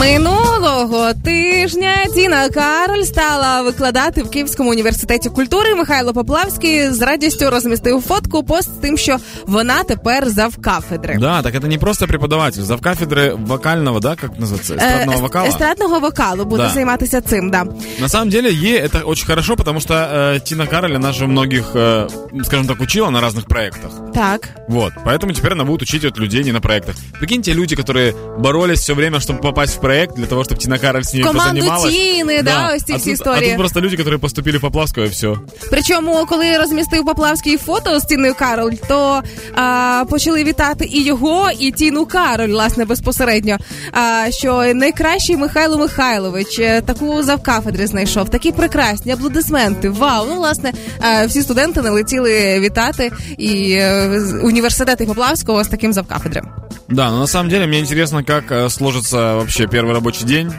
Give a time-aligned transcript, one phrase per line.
[0.00, 5.75] Минулого тижня Тіна Кароль стала викладати в Київському університеті культури.
[5.75, 9.17] Михайло Поплавський з радістю розмістив фотку пост з тим, що
[9.47, 11.17] вона тепер завкафедри.
[11.19, 15.47] Да, так это не просто преподаватель, завкафедры вокального, да, как называется, эстрадного Е, вокала.
[15.47, 16.69] Естрадного вокалу буде Да.
[16.69, 17.51] займатися цим.
[17.51, 17.65] Да.
[17.99, 21.63] На самом деле, ей это очень хорошо, потому что э, Тина Кароль, она же многих,
[21.75, 22.07] э,
[22.43, 23.91] скажем так, учила на разных проектах.
[24.13, 24.49] Так.
[24.67, 26.95] Вот, поэтому теперь она будет учить вот людей не на проектах.
[27.19, 30.98] Прикиньте, люди, которые боролись все время, чтобы попасть в проект, для того, чтобы Тина Кароль
[30.99, 31.93] с ними Команду позанималась.
[31.93, 33.45] Тины, да, ось ці а всі тут, історії.
[33.45, 35.35] А тут просто люди, которые поступили в Поплавского, и все.
[35.69, 39.21] Причому, коли розмістив Поплавський фото з Тіною Кароль, то
[39.55, 43.57] а, почали вітати і його, і Тіну Кароль, власне, безпосередньо.
[43.91, 48.29] А, що найкращий Михайло Михайлович е, таку завкафедри знайшов.
[48.29, 49.89] Такі прекрасні аплодисменти.
[49.89, 50.25] Вау!
[50.29, 50.73] Ну, власне,
[51.21, 56.45] е, всі студенти налетіли вітати і е, з- університети Поплавського з таким завкафедрем.
[56.89, 60.53] Да, но на самом деле мне интересно, как э, сложится вообще первый рабочий день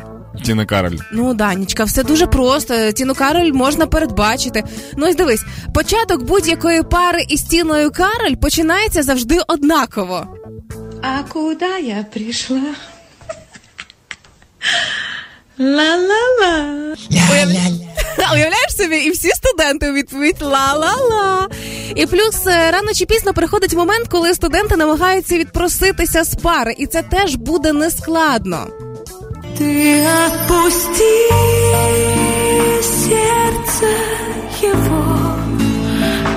[0.46, 0.98] Тины Кароль.
[1.12, 2.92] Ну, Данічка, все дуже просто.
[2.92, 4.64] Тіну Кароль можна передбачити.
[4.98, 10.28] Ну, ось дивись, початок будь-якої пари із Тіною Кароль починається завжди однаково.
[11.02, 12.76] А куда я пришла?
[15.60, 16.96] Ла-ла-ла.
[18.34, 21.48] Уявляєш собі, і всі студенти відповідь ла-ла-ла.
[21.96, 26.88] І плюс е, рано чи пізно приходить момент, коли студенти намагаються відпроситися з пари, і
[26.88, 28.68] це теж буде нескладно.
[29.61, 31.15] Ты отпусти
[32.83, 33.87] сердце
[34.63, 35.05] его.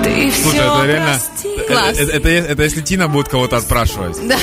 [0.02, 1.06] Ты Слушай, все это реально...
[1.06, 1.48] прости.
[1.48, 1.98] э, Класс.
[1.98, 4.16] э, Это, это если Тина будет кого-то отпрашивать.
[4.26, 4.36] Да.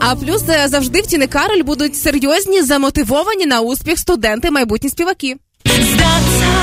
[0.00, 5.36] А плюс е, завжди в Тіни Кароль будуть серйозні, замотивовані на успіх студенти, майбутні співаки.
[5.64, 6.61] Сдаться.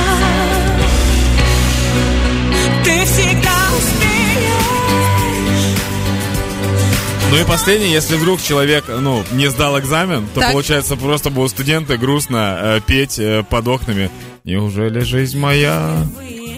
[7.30, 10.52] Ну и последнее, если вдруг человек, ну, не сдал экзамен, то Так.
[10.52, 14.10] получается просто будут студенты грустно э, петь э, под окнами.
[14.44, 16.06] Неужели жизнь моя?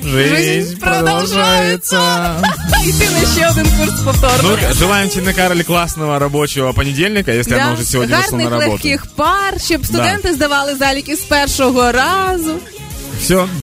[0.03, 2.01] Жизнь, Жизнь продолжается.
[2.87, 4.59] І ти на ще один курс повторно.
[4.69, 8.89] Ну, желаем Тине Кароль классного рабочего понедельника, если она уже сегодня вышла на Гарних работу.
[8.89, 12.55] легких пар, щоб студенти здавали заліки з першого разу.
[13.21, 13.47] Все,